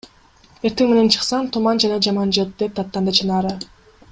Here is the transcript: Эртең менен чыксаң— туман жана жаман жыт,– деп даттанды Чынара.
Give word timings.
Эртең 0.69 0.89
менен 0.91 1.11
чыксаң— 1.17 1.45
туман 1.57 1.81
жана 1.83 1.99
жаман 2.07 2.33
жыт,– 2.39 2.55
деп 2.63 2.75
даттанды 2.81 3.15
Чынара. 3.21 3.57